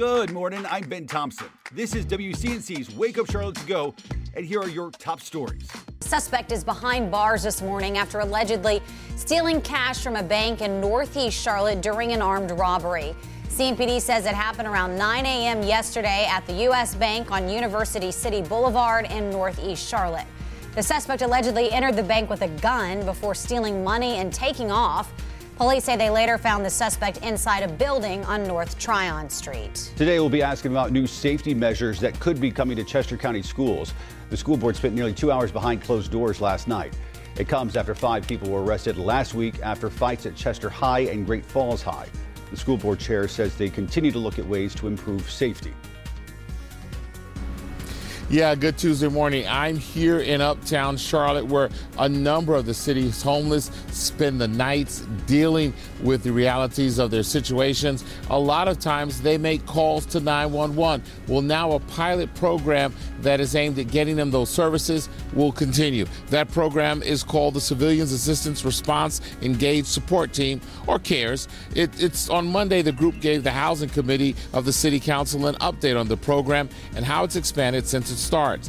Good 0.00 0.32
morning. 0.32 0.64
I'm 0.70 0.88
Ben 0.88 1.06
Thompson. 1.06 1.48
This 1.72 1.94
is 1.94 2.06
WCNC's 2.06 2.96
Wake 2.96 3.18
Up 3.18 3.30
Charlotte 3.30 3.56
to 3.56 3.66
Go, 3.66 3.94
and 4.34 4.46
here 4.46 4.58
are 4.58 4.68
your 4.70 4.90
top 4.92 5.20
stories. 5.20 5.70
Suspect 6.00 6.52
is 6.52 6.64
behind 6.64 7.10
bars 7.10 7.42
this 7.42 7.60
morning 7.60 7.98
after 7.98 8.20
allegedly 8.20 8.80
stealing 9.16 9.60
cash 9.60 10.02
from 10.02 10.16
a 10.16 10.22
bank 10.22 10.62
in 10.62 10.80
Northeast 10.80 11.38
Charlotte 11.38 11.82
during 11.82 12.12
an 12.12 12.22
armed 12.22 12.50
robbery. 12.52 13.14
CMPD 13.48 14.00
says 14.00 14.24
it 14.24 14.32
happened 14.32 14.68
around 14.68 14.96
9 14.96 15.26
a.m. 15.26 15.62
yesterday 15.62 16.26
at 16.30 16.46
the 16.46 16.54
U.S. 16.62 16.94
Bank 16.94 17.30
on 17.30 17.46
University 17.46 18.10
City 18.10 18.40
Boulevard 18.40 19.04
in 19.10 19.28
Northeast 19.28 19.86
Charlotte. 19.86 20.26
The 20.76 20.82
suspect 20.82 21.20
allegedly 21.20 21.70
entered 21.72 21.96
the 21.96 22.02
bank 22.02 22.30
with 22.30 22.40
a 22.40 22.48
gun 22.48 23.04
before 23.04 23.34
stealing 23.34 23.84
money 23.84 24.16
and 24.16 24.32
taking 24.32 24.72
off. 24.72 25.12
Police 25.60 25.84
say 25.84 25.94
they 25.94 26.08
later 26.08 26.38
found 26.38 26.64
the 26.64 26.70
suspect 26.70 27.18
inside 27.18 27.62
a 27.62 27.68
building 27.68 28.24
on 28.24 28.44
North 28.44 28.78
Tryon 28.78 29.28
Street. 29.28 29.92
Today, 29.94 30.18
we'll 30.18 30.30
be 30.30 30.40
asking 30.42 30.70
about 30.70 30.90
new 30.90 31.06
safety 31.06 31.52
measures 31.52 32.00
that 32.00 32.18
could 32.18 32.40
be 32.40 32.50
coming 32.50 32.78
to 32.78 32.82
Chester 32.82 33.18
County 33.18 33.42
schools. 33.42 33.92
The 34.30 34.38
school 34.38 34.56
board 34.56 34.74
spent 34.74 34.94
nearly 34.94 35.12
two 35.12 35.30
hours 35.30 35.52
behind 35.52 35.82
closed 35.82 36.10
doors 36.10 36.40
last 36.40 36.66
night. 36.66 36.96
It 37.36 37.46
comes 37.46 37.76
after 37.76 37.94
five 37.94 38.26
people 38.26 38.48
were 38.48 38.64
arrested 38.64 38.96
last 38.96 39.34
week 39.34 39.60
after 39.62 39.90
fights 39.90 40.24
at 40.24 40.34
Chester 40.34 40.70
High 40.70 41.00
and 41.00 41.26
Great 41.26 41.44
Falls 41.44 41.82
High. 41.82 42.08
The 42.50 42.56
school 42.56 42.78
board 42.78 42.98
chair 42.98 43.28
says 43.28 43.54
they 43.54 43.68
continue 43.68 44.12
to 44.12 44.18
look 44.18 44.38
at 44.38 44.46
ways 44.46 44.74
to 44.76 44.86
improve 44.86 45.30
safety. 45.30 45.74
Yeah, 48.30 48.54
good 48.54 48.78
Tuesday 48.78 49.08
morning. 49.08 49.44
I'm 49.48 49.76
here 49.76 50.20
in 50.20 50.40
Uptown 50.40 50.96
Charlotte 50.98 51.46
where 51.46 51.68
a 51.98 52.08
number 52.08 52.54
of 52.54 52.64
the 52.64 52.72
city's 52.72 53.20
homeless 53.20 53.72
spend 53.90 54.40
the 54.40 54.46
nights 54.46 55.00
dealing 55.26 55.74
with 56.00 56.22
the 56.22 56.30
realities 56.30 56.98
of 56.98 57.10
their 57.10 57.24
situations. 57.24 58.04
A 58.28 58.38
lot 58.38 58.68
of 58.68 58.78
times 58.78 59.20
they 59.20 59.36
make 59.36 59.66
calls 59.66 60.06
to 60.06 60.20
911. 60.20 61.04
Well, 61.26 61.42
now 61.42 61.72
a 61.72 61.80
pilot 61.80 62.32
program 62.36 62.94
that 63.22 63.40
is 63.40 63.56
aimed 63.56 63.80
at 63.80 63.88
getting 63.90 64.14
them 64.14 64.30
those 64.30 64.48
services 64.48 65.08
will 65.32 65.50
continue. 65.50 66.06
That 66.28 66.52
program 66.52 67.02
is 67.02 67.24
called 67.24 67.54
the 67.54 67.60
Civilians 67.60 68.12
Assistance 68.12 68.64
Response 68.64 69.20
Engaged 69.42 69.88
Support 69.88 70.32
Team, 70.32 70.60
or 70.86 71.00
CARES. 71.00 71.48
It, 71.74 72.00
it's 72.00 72.30
on 72.30 72.46
Monday, 72.46 72.80
the 72.82 72.92
group 72.92 73.18
gave 73.18 73.42
the 73.42 73.50
Housing 73.50 73.88
Committee 73.88 74.36
of 74.52 74.64
the 74.64 74.72
City 74.72 75.00
Council 75.00 75.48
an 75.48 75.56
update 75.56 75.98
on 75.98 76.06
the 76.06 76.16
program 76.16 76.68
and 76.94 77.04
how 77.04 77.24
it's 77.24 77.34
expanded 77.34 77.88
since 77.88 78.12
its 78.12 78.19
starts. 78.20 78.68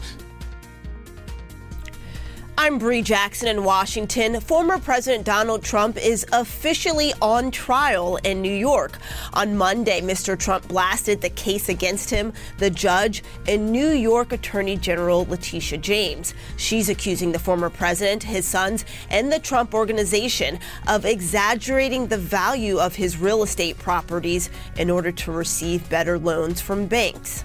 I'm 2.61 2.77
Bree 2.77 3.01
Jackson 3.01 3.47
in 3.47 3.63
Washington. 3.63 4.39
Former 4.39 4.77
President 4.77 5.25
Donald 5.25 5.63
Trump 5.63 5.97
is 5.97 6.27
officially 6.31 7.11
on 7.19 7.49
trial 7.49 8.17
in 8.17 8.39
New 8.39 8.53
York. 8.53 8.99
On 9.33 9.57
Monday, 9.57 9.99
Mr. 9.99 10.37
Trump 10.37 10.67
blasted 10.67 11.21
the 11.21 11.31
case 11.31 11.69
against 11.69 12.11
him, 12.11 12.33
the 12.59 12.69
judge, 12.69 13.23
and 13.47 13.71
New 13.71 13.89
York 13.89 14.31
Attorney 14.31 14.77
General 14.77 15.25
Letitia 15.25 15.79
James. 15.79 16.35
She's 16.57 16.87
accusing 16.87 17.31
the 17.31 17.39
former 17.39 17.71
president, 17.71 18.21
his 18.21 18.47
sons, 18.47 18.85
and 19.09 19.31
the 19.31 19.39
Trump 19.39 19.73
organization 19.73 20.59
of 20.87 21.03
exaggerating 21.03 22.05
the 22.05 22.17
value 22.19 22.77
of 22.77 22.93
his 22.93 23.17
real 23.17 23.41
estate 23.41 23.79
properties 23.79 24.51
in 24.77 24.91
order 24.91 25.11
to 25.11 25.31
receive 25.31 25.89
better 25.89 26.19
loans 26.19 26.61
from 26.61 26.85
banks. 26.85 27.43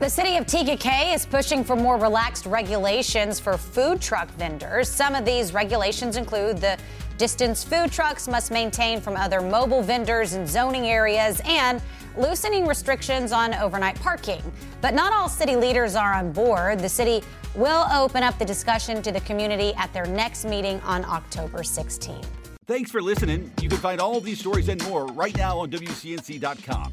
The 0.00 0.08
city 0.08 0.36
of 0.36 0.46
Tega 0.46 0.76
Cay 0.76 1.12
is 1.12 1.26
pushing 1.26 1.64
for 1.64 1.74
more 1.74 1.96
relaxed 1.96 2.46
regulations 2.46 3.40
for 3.40 3.58
food 3.58 4.00
truck 4.00 4.30
vendors. 4.34 4.88
Some 4.88 5.16
of 5.16 5.24
these 5.24 5.52
regulations 5.52 6.16
include 6.16 6.58
the 6.58 6.78
distance 7.16 7.64
food 7.64 7.90
trucks 7.90 8.28
must 8.28 8.52
maintain 8.52 9.00
from 9.00 9.16
other 9.16 9.40
mobile 9.40 9.82
vendors 9.82 10.34
in 10.34 10.46
zoning 10.46 10.86
areas 10.86 11.42
and 11.44 11.82
loosening 12.16 12.64
restrictions 12.64 13.32
on 13.32 13.54
overnight 13.54 14.00
parking. 14.00 14.40
But 14.80 14.94
not 14.94 15.12
all 15.12 15.28
city 15.28 15.56
leaders 15.56 15.96
are 15.96 16.14
on 16.14 16.30
board. 16.30 16.78
The 16.78 16.88
city 16.88 17.24
will 17.56 17.84
open 17.92 18.22
up 18.22 18.38
the 18.38 18.44
discussion 18.44 19.02
to 19.02 19.10
the 19.10 19.20
community 19.22 19.74
at 19.74 19.92
their 19.92 20.06
next 20.06 20.44
meeting 20.44 20.80
on 20.82 21.04
October 21.06 21.58
16th. 21.58 22.24
Thanks 22.66 22.92
for 22.92 23.02
listening. 23.02 23.50
You 23.60 23.68
can 23.68 23.78
find 23.78 24.00
all 24.00 24.20
these 24.20 24.38
stories 24.38 24.68
and 24.68 24.80
more 24.88 25.06
right 25.06 25.36
now 25.36 25.58
on 25.58 25.70
WCNC.com. 25.70 26.92